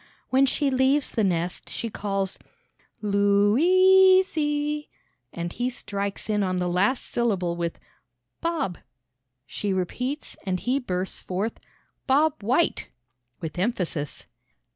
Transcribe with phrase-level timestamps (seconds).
[0.31, 2.39] When she leaves the nest, she calls
[3.03, 4.89] "Lou is e!"
[5.31, 7.77] and he strikes in on the last syllable with
[8.41, 8.79] "Bob;"
[9.45, 11.59] she repeats, and he bursts forth
[12.07, 12.89] "Bob White!"
[13.41, 14.25] with emphasis.